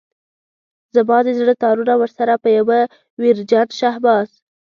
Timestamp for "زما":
0.95-1.17